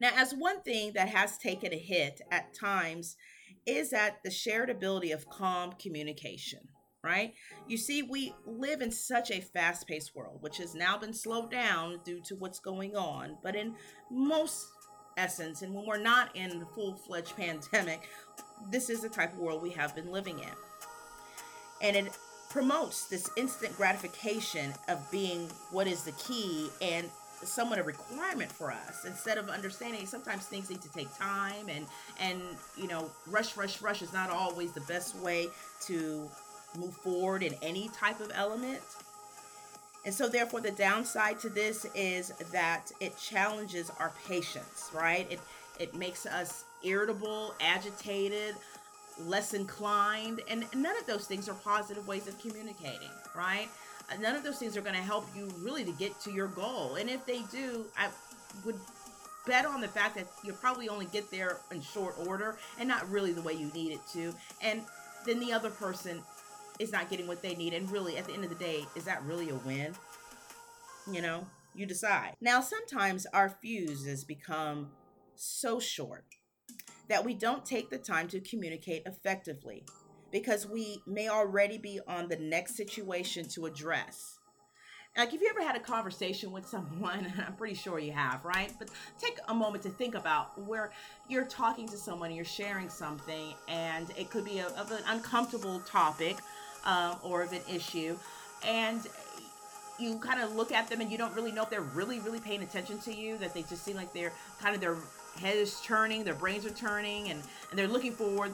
Now, 0.02 0.12
as 0.16 0.34
one 0.34 0.62
thing 0.62 0.94
that 0.94 1.10
has 1.10 1.38
taken 1.38 1.74
a 1.74 1.78
hit 1.78 2.22
at 2.32 2.54
times 2.54 3.18
is 3.66 3.90
that 3.90 4.20
the 4.24 4.32
shared 4.32 4.70
ability 4.70 5.12
of 5.12 5.30
calm 5.30 5.74
communication, 5.74 6.62
right? 7.04 7.34
You 7.68 7.78
see, 7.78 8.04
we 8.04 8.34
live 8.46 8.82
in 8.82 8.92
such 8.92 9.30
a 9.30 9.42
fast 9.42 9.88
paced 9.88 10.16
world, 10.16 10.38
which 10.42 10.58
has 10.58 10.74
now 10.74 10.98
been 10.98 11.14
slowed 11.14 11.52
down 11.52 12.00
due 12.06 12.22
to 12.26 12.36
what's 12.36 12.60
going 12.60 12.96
on. 12.96 13.38
But 13.44 13.56
in 13.58 13.76
most 14.10 14.68
essence. 15.20 15.62
And 15.62 15.74
when 15.74 15.86
we're 15.86 15.98
not 15.98 16.36
in 16.36 16.60
the 16.60 16.66
full 16.66 16.96
fledged 16.96 17.36
pandemic, 17.38 18.10
this 18.72 18.90
is 18.90 19.02
the 19.02 19.10
type 19.10 19.34
of 19.34 19.40
world 19.40 19.62
we 19.62 19.72
have 19.72 19.94
been 19.94 20.12
living 20.12 20.40
in. 20.40 20.50
And 21.82 21.96
it 21.96 22.18
promotes 22.50 23.06
this 23.06 23.30
instant 23.38 23.76
gratification 23.78 24.74
of 24.88 25.10
being 25.12 25.50
what 25.72 25.88
is 25.88 26.04
the 26.04 26.12
key 26.14 26.70
and 26.82 27.08
somewhat 27.44 27.80
a 27.80 27.84
requirement 27.84 28.52
for 28.52 28.72
us 28.72 29.06
instead 29.06 29.38
of 29.38 29.50
understanding 29.50 30.06
sometimes 30.06 30.46
things 30.46 30.70
need 30.70 30.82
to 30.82 30.92
take 30.92 31.08
time 31.18 31.70
and 31.70 31.86
and 32.20 32.42
you 32.78 32.88
know 32.88 33.10
rush 33.28 33.56
rush 33.56 33.82
rush 33.82 34.02
is 34.02 34.12
not 34.14 34.30
always 34.30 34.72
the 34.74 34.82
best 34.82 35.16
way 35.18 35.48
to 35.82 36.30
move 36.78 36.94
forward 36.96 37.42
in 37.44 37.54
any 37.62 37.90
type 37.90 38.20
of 38.20 38.32
element 38.36 38.82
and 40.06 40.14
so, 40.14 40.30
therefore, 40.30 40.62
the 40.62 40.72
downside 40.72 41.40
to 41.42 41.50
this 41.50 41.86
is 41.94 42.30
that 42.52 42.92
it 43.02 43.18
challenges 43.18 43.92
our 44.00 44.14
patience, 44.28 44.90
right? 44.94 45.28
It 45.30 45.40
it 45.78 45.96
makes 45.96 46.26
us 46.26 46.66
irritable, 46.84 47.54
agitated, 47.62 48.56
less 49.26 49.54
inclined, 49.54 50.42
and 50.50 50.66
none 50.76 50.98
of 50.98 51.06
those 51.06 51.26
things 51.26 51.50
are 51.50 51.54
positive 51.56 52.08
ways 52.08 52.28
of 52.28 52.40
communicating, 52.40 53.12
right? 53.36 53.70
None 54.20 54.36
of 54.36 54.44
those 54.44 54.58
things 54.58 54.76
are 54.76 54.82
going 54.82 54.96
to 54.96 55.02
help 55.02 55.28
you 55.36 55.50
really 55.60 55.84
to 55.84 55.92
get 55.92 56.20
to 56.22 56.32
your 56.32 56.48
goal. 56.48 56.96
And 56.96 57.10
if 57.10 57.26
they 57.26 57.42
do, 57.52 57.86
I 57.98 58.10
would 58.66 58.76
bet 59.46 59.66
on 59.66 59.82
the 59.82 59.88
fact 59.88 60.16
that 60.16 60.28
you'll 60.44 60.56
probably 60.56 60.90
only 60.90 61.06
get 61.08 61.30
there 61.32 61.58
in 61.72 61.82
short 61.82 62.16
order 62.26 62.58
and 62.80 62.88
not 62.88 63.10
really 63.10 63.32
the 63.32 63.42
way 63.42 63.54
you 63.54 63.72
need 63.74 63.94
it 63.94 64.02
to. 64.14 64.34
And 64.62 64.82
then 65.26 65.40
the 65.40 65.54
other 65.54 65.70
person 65.70 66.22
is 66.80 66.92
not 66.92 67.10
getting 67.10 67.28
what 67.28 67.42
they 67.42 67.56
need. 67.56 67.74
And 67.74 67.90
really, 67.92 68.18
at 68.18 68.26
the 68.26 68.34
end 68.34 68.44
of 68.44 68.50
the 68.50 68.64
day, 68.64 68.86
is 68.96 69.04
that 69.06 69.24
really 69.24 69.50
a 69.50 69.56
win? 69.56 69.94
You 71.12 71.22
know, 71.22 71.46
you 71.76 71.86
decide. 71.86 72.34
Now, 72.42 72.62
sometimes 72.62 73.26
our 73.34 73.50
fuses 73.50 74.24
become 74.24 74.90
so 75.36 75.80
short 75.80 76.26
that 77.08 77.26
we 77.26 77.34
don't 77.34 77.66
take 77.66 77.90
the 77.90 77.98
time 77.98 78.28
to 78.30 78.40
communicate 78.40 79.04
effectively 79.06 79.86
because 80.32 80.68
we 80.68 81.02
may 81.08 81.30
already 81.30 81.78
be 81.78 82.00
on 82.08 82.28
the 82.28 82.38
next 82.38 82.76
situation 82.76 83.48
to 83.50 83.66
address. 83.66 84.40
Like, 85.18 85.34
if 85.34 85.42
you 85.42 85.50
ever 85.50 85.62
had 85.62 85.76
a 85.76 85.80
conversation 85.80 86.52
with 86.52 86.68
someone, 86.68 87.34
I'm 87.48 87.56
pretty 87.56 87.76
sure 87.76 88.00
you 88.00 88.12
have, 88.12 88.46
right? 88.46 88.72
But 88.78 88.90
take 89.20 89.38
a 89.48 89.54
moment 89.54 89.84
to 89.84 89.90
think 89.90 90.16
about 90.16 90.60
where 90.66 90.92
you're 91.28 91.46
talking 91.46 91.88
to 91.90 91.98
someone, 91.98 92.32
you're 92.32 92.46
sharing 92.46 92.90
something, 92.90 93.54
and 93.68 94.12
it 94.18 94.30
could 94.30 94.46
be 94.46 94.60
a, 94.60 94.68
of 94.68 94.92
an 94.92 95.04
uncomfortable 95.08 95.80
topic 95.82 96.38
um, 96.86 97.18
or 97.24 97.42
of 97.42 97.52
an 97.52 97.62
issue, 97.70 98.18
and 98.66 99.08
you 100.00 100.18
kind 100.20 100.42
of 100.42 100.56
look 100.56 100.72
at 100.72 100.88
them 100.88 101.02
and 101.02 101.12
you 101.12 101.18
don't 101.18 101.36
really 101.36 101.52
know 101.52 101.64
if 101.64 101.70
they're 101.70 101.82
really, 101.82 102.20
really 102.22 102.40
paying 102.40 102.64
attention 102.64 102.98
to 103.00 103.14
you. 103.14 103.38
That 103.38 103.54
they 103.54 103.64
just 103.64 103.84
seem 103.84 103.98
like 103.98 104.14
they're 104.14 104.32
kind 104.62 104.74
of 104.74 104.80
their 104.80 104.96
head 105.42 105.58
is 105.58 105.82
turning, 105.82 106.24
their 106.24 106.36
brains 106.36 106.66
are 106.66 106.72
turning, 106.72 107.30
and 107.30 107.42
and 107.70 107.78
they're 107.78 107.88
looking 107.88 108.14
forward 108.14 108.54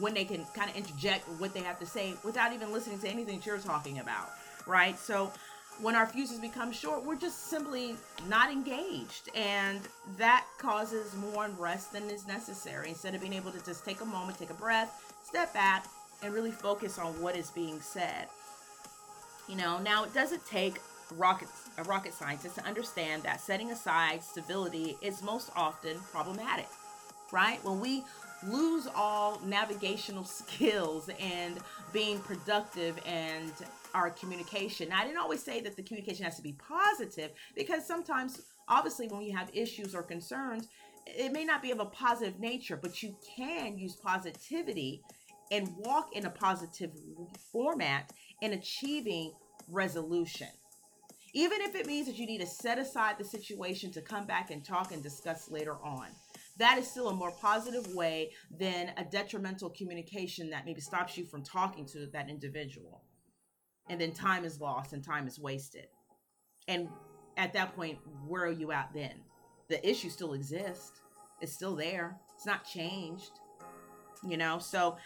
when 0.00 0.14
they 0.14 0.24
can 0.24 0.44
kind 0.54 0.70
of 0.70 0.76
interject 0.76 1.28
what 1.38 1.54
they 1.54 1.60
have 1.60 1.78
to 1.80 1.86
say 1.86 2.14
without 2.22 2.52
even 2.52 2.72
listening 2.72 2.98
to 2.98 3.08
anything 3.08 3.40
you're 3.44 3.58
talking 3.58 3.98
about, 3.98 4.30
right? 4.66 4.98
So 4.98 5.32
when 5.80 5.94
our 5.94 6.06
fuses 6.06 6.38
become 6.38 6.72
short, 6.72 7.04
we're 7.04 7.16
just 7.16 7.48
simply 7.48 7.96
not 8.28 8.50
engaged. 8.50 9.28
And 9.34 9.80
that 10.16 10.44
causes 10.58 11.14
more 11.16 11.44
unrest 11.44 11.92
than 11.92 12.04
is 12.10 12.26
necessary. 12.26 12.88
Instead 12.88 13.14
of 13.14 13.20
being 13.20 13.34
able 13.34 13.50
to 13.52 13.64
just 13.64 13.84
take 13.84 14.00
a 14.00 14.04
moment, 14.04 14.38
take 14.38 14.50
a 14.50 14.54
breath, 14.54 15.14
step 15.22 15.52
back, 15.52 15.86
and 16.22 16.32
really 16.32 16.50
focus 16.50 16.98
on 16.98 17.20
what 17.20 17.36
is 17.36 17.50
being 17.50 17.80
said. 17.80 18.28
You 19.48 19.56
know, 19.56 19.78
now 19.78 20.04
it 20.04 20.14
doesn't 20.14 20.44
take 20.46 20.80
rocket 21.14 21.48
a 21.78 21.84
rocket 21.84 22.12
scientist 22.12 22.56
to 22.56 22.64
understand 22.64 23.22
that 23.22 23.40
setting 23.40 23.70
aside 23.70 24.22
civility 24.22 24.96
is 25.02 25.22
most 25.22 25.50
often 25.54 25.98
problematic, 26.10 26.68
right? 27.30 27.62
When 27.64 27.78
we 27.80 28.02
lose 28.48 28.86
all 28.94 29.40
navigational 29.44 30.24
skills 30.24 31.10
and 31.20 31.58
being 31.92 32.18
productive 32.20 32.98
and 33.06 33.52
our 33.94 34.10
communication. 34.10 34.90
Now, 34.90 35.00
I 35.00 35.04
didn't 35.04 35.18
always 35.18 35.42
say 35.42 35.60
that 35.62 35.76
the 35.76 35.82
communication 35.82 36.24
has 36.24 36.36
to 36.36 36.42
be 36.42 36.52
positive 36.52 37.30
because 37.54 37.86
sometimes, 37.86 38.42
obviously, 38.68 39.08
when 39.08 39.22
you 39.22 39.36
have 39.36 39.50
issues 39.54 39.94
or 39.94 40.02
concerns, 40.02 40.68
it 41.06 41.32
may 41.32 41.44
not 41.44 41.62
be 41.62 41.70
of 41.70 41.80
a 41.80 41.86
positive 41.86 42.40
nature, 42.40 42.76
but 42.76 43.02
you 43.02 43.14
can 43.36 43.78
use 43.78 43.94
positivity 43.94 45.02
and 45.50 45.72
walk 45.78 46.14
in 46.14 46.26
a 46.26 46.30
positive 46.30 46.90
format 47.52 48.12
in 48.42 48.52
achieving 48.52 49.32
resolution. 49.68 50.48
Even 51.32 51.60
if 51.60 51.74
it 51.74 51.86
means 51.86 52.06
that 52.06 52.16
you 52.16 52.26
need 52.26 52.40
to 52.40 52.46
set 52.46 52.78
aside 52.78 53.16
the 53.18 53.24
situation 53.24 53.92
to 53.92 54.00
come 54.00 54.26
back 54.26 54.50
and 54.50 54.64
talk 54.64 54.92
and 54.92 55.02
discuss 55.02 55.50
later 55.50 55.76
on. 55.84 56.06
That 56.58 56.78
is 56.78 56.90
still 56.90 57.08
a 57.08 57.14
more 57.14 57.32
positive 57.32 57.94
way 57.94 58.32
than 58.50 58.92
a 58.96 59.04
detrimental 59.04 59.70
communication 59.70 60.50
that 60.50 60.64
maybe 60.64 60.80
stops 60.80 61.16
you 61.16 61.24
from 61.24 61.42
talking 61.42 61.84
to 61.86 62.06
that 62.12 62.30
individual. 62.30 63.02
And 63.88 64.00
then 64.00 64.12
time 64.12 64.44
is 64.44 64.60
lost 64.60 64.92
and 64.92 65.04
time 65.04 65.28
is 65.28 65.38
wasted. 65.38 65.86
And 66.66 66.88
at 67.36 67.52
that 67.52 67.76
point, 67.76 67.98
where 68.26 68.44
are 68.44 68.50
you 68.50 68.72
at 68.72 68.90
then? 68.94 69.14
The 69.68 69.86
issue 69.88 70.08
still 70.08 70.32
exists. 70.32 71.00
It's 71.40 71.52
still 71.52 71.76
there. 71.76 72.16
It's 72.34 72.46
not 72.46 72.64
changed. 72.64 73.32
You 74.26 74.38
know, 74.38 74.58
so 74.58 74.96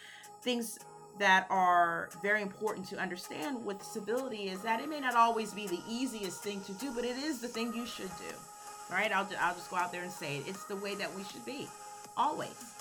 things 0.41 0.79
that 1.19 1.45
are 1.49 2.09
very 2.21 2.41
important 2.41 2.87
to 2.87 2.97
understand 2.97 3.63
with 3.65 3.83
civility 3.83 4.49
is 4.49 4.61
that 4.61 4.79
it 4.79 4.89
may 4.89 4.99
not 4.99 5.15
always 5.15 5.53
be 5.53 5.67
the 5.67 5.81
easiest 5.87 6.41
thing 6.41 6.61
to 6.61 6.71
do, 6.73 6.91
but 6.95 7.03
it 7.03 7.17
is 7.17 7.41
the 7.41 7.47
thing 7.47 7.73
you 7.73 7.85
should 7.85 8.09
do. 8.17 8.35
Right? 8.91 9.11
I'll, 9.11 9.27
I'll 9.39 9.55
just 9.55 9.69
go 9.69 9.77
out 9.77 9.91
there 9.91 10.03
and 10.03 10.11
say 10.11 10.37
it. 10.37 10.47
It's 10.47 10.65
the 10.65 10.75
way 10.75 10.95
that 10.95 11.15
we 11.15 11.23
should 11.23 11.45
be. 11.45 11.67
Always. 12.17 12.73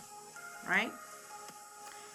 Right? 0.69 0.91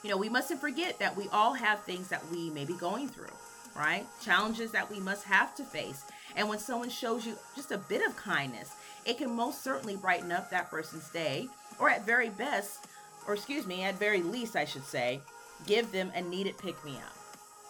You 0.03 0.11
know, 0.11 0.17
we 0.17 0.29
mustn't 0.29 0.61
forget 0.61 0.99
that 0.99 1.17
we 1.17 1.27
all 1.29 1.53
have 1.53 1.81
things 1.81 2.09
that 2.09 2.21
we 2.29 2.51
may 2.51 2.63
be 2.63 2.75
going 2.75 3.07
through, 3.07 3.33
right? 3.75 4.05
Challenges 4.21 4.71
that 4.71 4.91
we 4.91 4.99
must 4.99 5.23
have 5.23 5.55
to 5.55 5.63
face. 5.63 6.03
And 6.35 6.47
when 6.47 6.59
someone 6.59 6.89
shows 6.89 7.25
you 7.25 7.35
just 7.55 7.71
a 7.71 7.79
bit 7.79 8.05
of 8.05 8.15
kindness, 8.15 8.75
it 9.05 9.17
can 9.17 9.35
most 9.35 9.63
certainly 9.63 9.95
brighten 9.95 10.31
up 10.31 10.51
that 10.51 10.69
person's 10.69 11.09
day, 11.09 11.47
or 11.79 11.89
at 11.89 12.05
very 12.05 12.29
best, 12.29 12.85
or 13.27 13.33
excuse 13.33 13.65
me, 13.65 13.81
at 13.81 13.97
very 13.97 14.21
least, 14.21 14.55
I 14.55 14.65
should 14.65 14.85
say, 14.85 15.21
give 15.65 15.91
them 15.91 16.11
a 16.13 16.21
needed 16.21 16.57
pick 16.59 16.83
me 16.85 16.97
up, 16.97 17.15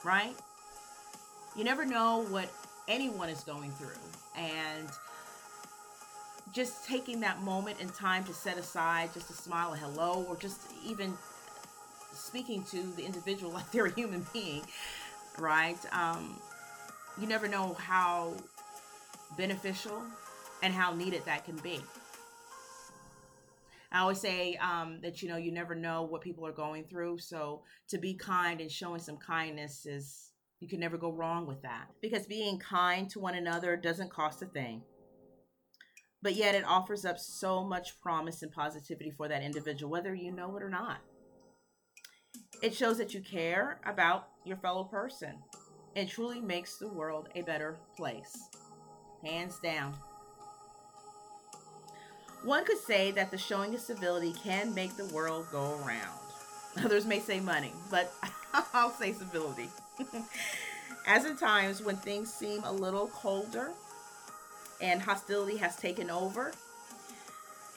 right? 0.04 0.36
You 1.56 1.64
never 1.64 1.86
know 1.86 2.26
what 2.30 2.52
anyone 2.90 3.30
is 3.30 3.42
going 3.42 3.72
through. 3.72 3.88
And 4.38 4.90
just 6.56 6.86
taking 6.86 7.20
that 7.20 7.42
moment 7.42 7.82
in 7.82 7.90
time 7.90 8.24
to 8.24 8.34
set 8.34 8.58
aside 8.58 9.14
just 9.14 9.30
a 9.30 9.34
smile, 9.34 9.74
a 9.74 9.78
hello, 9.78 10.26
or 10.30 10.38
just 10.38 10.62
even 10.86 11.14
speaking 12.14 12.64
to 12.64 12.82
the 12.96 13.04
individual 13.04 13.52
like 13.54 13.70
they're 13.72 13.88
a 13.88 13.94
human 13.94 14.26
being, 14.32 14.64
right? 15.38 15.78
Um, 15.92 16.40
you 17.20 17.28
never 17.28 17.50
know 17.50 17.74
how 17.74 18.34
beneficial 19.38 20.02
and 20.64 20.74
how 20.74 20.94
needed 20.94 21.26
that 21.26 21.44
can 21.44 21.58
be. 21.58 21.82
I 23.92 24.00
always 24.00 24.20
say 24.20 24.56
um, 24.56 25.00
that 25.02 25.22
you 25.22 25.30
know 25.30 25.38
you 25.38 25.52
never 25.52 25.76
know 25.76 26.04
what 26.04 26.22
people 26.22 26.46
are 26.48 26.54
going 26.54 26.86
through, 26.86 27.20
so 27.20 27.64
to 27.90 27.98
be 27.98 28.14
kind 28.14 28.62
and 28.62 28.72
showing 28.72 29.00
some 29.00 29.18
kindness 29.18 29.86
is 29.86 30.32
you 30.62 30.70
can 30.70 30.80
never 30.80 30.98
go 30.98 31.12
wrong 31.12 31.46
with 31.46 31.62
that 31.64 31.88
because 32.02 32.26
being 32.26 32.60
kind 32.60 33.10
to 33.10 33.20
one 33.20 33.36
another 33.36 33.76
doesn't 33.76 34.10
cost 34.10 34.42
a 34.42 34.46
thing. 34.46 34.82
But 36.22 36.36
yet 36.36 36.56
it 36.56 36.66
offers 36.66 37.06
up 37.06 37.20
so 37.20 37.64
much 37.64 38.00
promise 38.02 38.42
and 38.42 38.52
positivity 38.52 39.12
for 39.12 39.28
that 39.28 39.44
individual, 39.44 39.92
whether 39.92 40.14
you 40.16 40.32
know 40.32 40.56
it 40.58 40.64
or 40.64 40.70
not. 40.70 40.98
It 42.62 42.74
shows 42.74 42.98
that 42.98 43.14
you 43.14 43.22
care 43.22 43.80
about 43.86 44.30
your 44.44 44.58
fellow 44.58 44.86
person 44.86 45.36
and 45.96 46.10
truly 46.10 46.42
makes 46.42 46.78
the 46.78 46.88
world 46.88 47.30
a 47.36 47.42
better 47.42 47.78
place. 47.96 48.50
Hands 49.24 49.58
down. 49.60 49.94
One 52.44 52.64
could 52.66 52.78
say 52.78 53.12
that 53.12 53.32
the 53.32 53.38
showing 53.38 53.74
of 53.74 53.82
civility 53.82 54.34
can 54.34 54.74
make 54.76 54.96
the 54.96 55.06
world 55.08 55.48
go 55.52 55.80
around. 55.84 56.20
Others 56.84 57.06
may 57.06 57.20
say 57.20 57.40
money, 57.40 57.74
but 57.90 58.14
I'll 58.74 58.92
say 58.92 59.14
civility. 59.14 59.70
As 61.08 61.26
in 61.26 61.38
times 61.38 61.82
when 61.82 61.96
things 61.98 62.34
seem 62.34 62.64
a 62.64 62.72
little 62.72 63.08
colder 63.08 63.72
and 64.82 65.02
hostility 65.02 65.58
has 65.58 65.76
taken 65.76 66.10
over, 66.10 66.52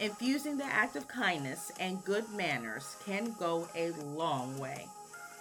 infusing 0.00 0.56
the 0.56 0.64
act 0.64 0.96
of 0.96 1.08
kindness 1.08 1.72
and 1.80 2.04
good 2.04 2.28
manners 2.30 2.96
can 3.04 3.34
go 3.38 3.68
a 3.74 3.90
long 4.14 4.58
way 4.58 4.86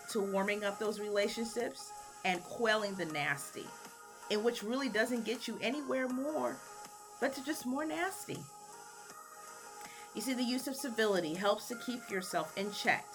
to 0.10 0.22
warming 0.22 0.64
up 0.64 0.80
those 0.80 1.00
relationships 1.00 1.92
and 2.26 2.44
quelling 2.44 2.96
the 2.96 3.06
nasty, 3.06 3.66
in 4.30 4.44
which 4.44 4.64
really 4.64 4.90
doesn't 4.90 5.26
get 5.26 5.48
you 5.48 5.58
anywhere 5.62 6.08
more, 6.08 6.56
but 7.20 7.34
to 7.34 7.44
just 7.44 7.66
more 7.66 7.86
nasty. 7.86 8.38
You 10.16 10.22
see, 10.22 10.34
the 10.34 10.44
use 10.44 10.68
of 10.68 10.76
civility 10.76 11.34
helps 11.34 11.68
to 11.68 11.76
keep 11.86 12.10
yourself 12.10 12.58
in 12.58 12.72
check 12.72 13.06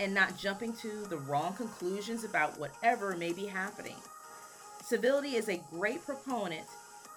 and 0.00 0.12
not 0.12 0.36
jumping 0.36 0.72
to 0.74 1.06
the 1.08 1.16
wrong 1.18 1.54
conclusions 1.54 2.24
about 2.24 2.58
whatever 2.58 3.16
may 3.16 3.32
be 3.32 3.46
happening. 3.46 3.96
Civility 4.82 5.36
is 5.36 5.48
a 5.48 5.62
great 5.70 6.04
proponent 6.04 6.66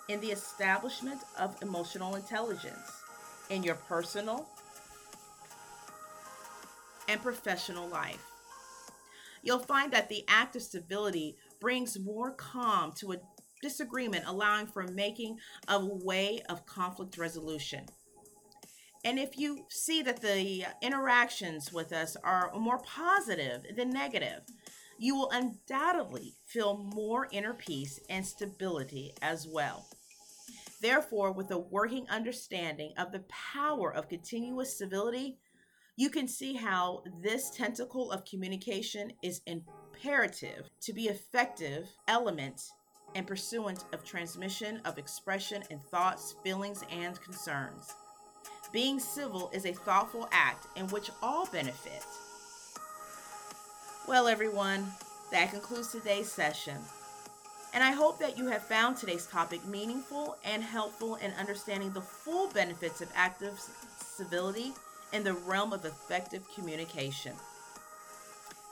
in 0.08 0.22
the 0.22 0.32
establishment 0.32 1.22
of 1.38 1.62
emotional 1.62 2.16
intelligence 2.16 3.04
in 3.50 3.64
your 3.64 3.76
personal 3.76 4.48
and 7.08 7.22
professional 7.22 7.88
life. 7.88 8.24
You'll 9.44 9.60
find 9.60 9.92
that 9.94 10.10
the 10.10 10.24
act 10.28 10.56
of 10.56 10.64
civility 10.64 11.38
brings 11.60 12.00
more 12.00 12.32
calm 12.32 12.92
to 12.94 13.14
a 13.14 13.18
disagreement, 13.62 14.26
allowing 14.28 14.68
for 14.68 14.84
making 14.84 15.38
a 15.68 15.84
way 15.84 16.42
of 16.50 16.66
conflict 16.66 17.18
resolution. 17.18 17.86
And 19.04 19.20
if 19.20 19.38
you 19.38 19.66
see 19.70 20.02
that 20.02 20.22
the 20.22 20.66
interactions 20.82 21.72
with 21.72 21.94
us 21.94 22.18
are 22.24 22.52
more 22.58 22.80
positive 22.80 23.64
than 23.76 23.92
negative, 23.92 24.42
you 24.98 25.16
will 25.16 25.30
undoubtedly 25.32 26.34
feel 26.48 26.78
more 26.78 27.28
inner 27.32 27.54
peace 27.54 28.00
and 28.10 28.26
stability 28.26 29.14
as 29.22 29.48
well. 29.48 29.86
Therefore, 30.82 31.32
with 31.32 31.52
a 31.52 31.58
working 31.58 32.08
understanding 32.10 32.94
of 32.98 33.12
the 33.12 33.24
power 33.54 33.94
of 33.94 34.10
continuous 34.10 34.78
civility, 34.78 35.38
you 35.98 36.10
can 36.10 36.28
see 36.28 36.54
how 36.54 37.04
this 37.22 37.50
tentacle 37.52 38.12
of 38.12 38.26
communication 38.26 39.14
is 39.24 39.42
imperative 39.46 40.70
to 40.82 40.94
be 40.94 41.04
effective 41.04 41.88
element 42.08 42.62
and 43.16 43.26
pursuant 43.26 43.86
of 43.94 44.04
transmission 44.04 44.82
of 44.84 44.98
expression 44.98 45.64
and 45.72 45.82
thoughts, 45.82 46.36
feelings, 46.44 46.84
and 46.92 47.20
concerns. 47.22 47.94
Being 48.74 49.00
civil 49.00 49.50
is 49.54 49.66
a 49.66 49.72
thoughtful 49.72 50.28
act 50.34 50.68
in 50.76 50.88
which 50.88 51.10
all 51.24 51.46
benefit. 51.46 52.04
Well, 54.06 54.28
everyone, 54.28 54.86
that 55.32 55.52
concludes 55.52 55.94
today's 55.94 56.30
session. 56.30 56.76
And 57.76 57.84
I 57.84 57.92
hope 57.92 58.20
that 58.20 58.38
you 58.38 58.48
have 58.48 58.64
found 58.64 58.96
today's 58.96 59.28
topic 59.28 59.64
meaningful 59.66 60.38
and 60.46 60.64
helpful 60.64 61.16
in 61.16 61.34
understanding 61.34 61.92
the 61.92 62.00
full 62.00 62.48
benefits 62.48 63.02
of 63.02 63.10
active 63.14 63.62
civility 64.00 64.72
in 65.12 65.26
the 65.26 65.34
realm 65.34 65.74
of 65.74 65.84
effective 65.84 66.42
communication. 66.56 67.34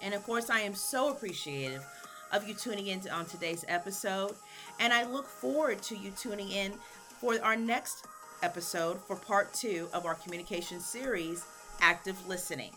And 0.02 0.13
of 0.13 0.24
course, 0.24 0.50
I 0.50 0.62
am 0.62 0.74
so 0.74 1.10
appreciative 1.10 1.86
of 2.32 2.48
you 2.48 2.54
tuning 2.54 2.88
in 2.88 3.02
on 3.10 3.26
today's 3.26 3.66
episode. 3.68 4.36
And 4.80 4.94
I 4.94 5.04
look 5.04 5.28
forward 5.28 5.82
to 5.84 5.98
you 5.98 6.12
tuning 6.12 6.50
in 6.50 6.72
for 7.20 7.38
our 7.44 7.58
next 7.58 8.08
episode 8.42 9.02
for 9.02 9.18
part 9.18 9.54
two 9.54 9.89
of 9.94 10.06
our 10.06 10.16
communication 10.16 10.80
series, 10.80 11.44
Active 11.82 12.26
Listening. 12.26 12.72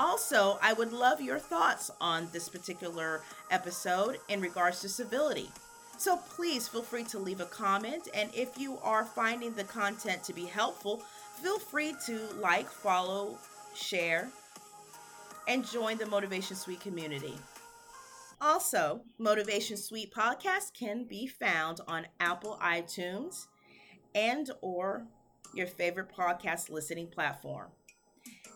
Also, 0.00 0.58
I 0.62 0.72
would 0.72 0.94
love 0.94 1.20
your 1.20 1.38
thoughts 1.38 1.90
on 2.00 2.26
this 2.32 2.48
particular 2.48 3.20
episode 3.50 4.16
in 4.30 4.40
regards 4.40 4.80
to 4.80 4.88
civility. 4.88 5.50
So 5.98 6.16
please 6.16 6.66
feel 6.66 6.82
free 6.82 7.04
to 7.04 7.18
leave 7.18 7.40
a 7.40 7.44
comment. 7.44 8.08
And 8.14 8.30
if 8.34 8.56
you 8.56 8.78
are 8.82 9.04
finding 9.04 9.52
the 9.52 9.64
content 9.64 10.24
to 10.24 10.32
be 10.32 10.46
helpful, 10.46 11.02
feel 11.42 11.58
free 11.58 11.94
to 12.06 12.18
like, 12.38 12.70
follow, 12.70 13.36
share, 13.74 14.30
and 15.46 15.70
join 15.70 15.98
the 15.98 16.06
Motivation 16.06 16.56
Suite 16.56 16.80
community. 16.80 17.34
Also, 18.40 19.02
Motivation 19.18 19.76
Suite 19.76 20.14
podcast 20.14 20.72
can 20.72 21.04
be 21.04 21.26
found 21.26 21.82
on 21.86 22.06
Apple 22.20 22.58
iTunes, 22.62 23.48
and 24.14 24.50
or 24.62 25.04
your 25.52 25.66
favorite 25.66 26.08
podcast 26.10 26.70
listening 26.70 27.08
platform. 27.08 27.68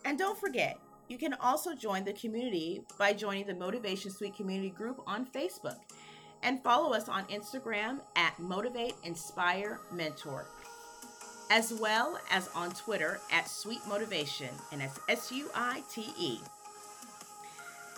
And 0.05 0.17
don't 0.17 0.39
forget, 0.39 0.79
you 1.07 1.17
can 1.17 1.33
also 1.35 1.75
join 1.75 2.03
the 2.03 2.13
community 2.13 2.81
by 2.97 3.13
joining 3.13 3.45
the 3.45 3.53
Motivation 3.53 4.11
Suite 4.11 4.35
community 4.35 4.69
group 4.69 5.01
on 5.07 5.25
Facebook 5.25 5.77
and 6.43 6.61
follow 6.63 6.93
us 6.93 7.09
on 7.09 7.25
Instagram 7.25 7.99
at 8.15 8.37
Motivate 8.39 8.95
Inspire 9.03 9.79
Mentor, 9.91 10.45
as 11.49 11.73
well 11.73 12.19
as 12.29 12.49
on 12.55 12.71
Twitter 12.71 13.19
at 13.31 13.49
Suite 13.49 13.85
Motivation, 13.87 14.49
and 14.71 14.81
that's 14.81 14.99
S 15.09 15.31
U 15.31 15.49
I 15.55 15.83
T 15.91 16.05
E. 16.19 16.39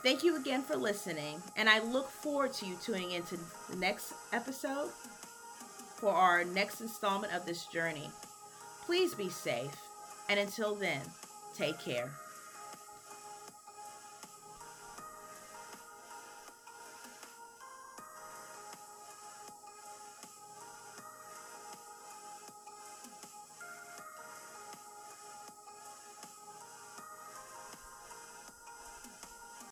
Thank 0.03 0.23
you 0.23 0.37
again 0.37 0.61
for 0.61 0.75
listening, 0.75 1.41
and 1.55 1.67
I 1.67 1.79
look 1.79 2.09
forward 2.09 2.53
to 2.53 2.65
you 2.65 2.77
tuning 2.81 3.11
into 3.11 3.37
the 3.69 3.75
next 3.77 4.13
episode 4.31 4.89
for 5.97 6.11
our 6.11 6.45
next 6.45 6.81
installment 6.81 7.33
of 7.33 7.45
this 7.45 7.65
journey. 7.65 8.09
Please 8.85 9.13
be 9.15 9.29
safe 9.29 9.75
And 10.29 10.39
until 10.39 10.75
then, 10.75 11.01
take 11.55 11.79
care. 11.79 12.11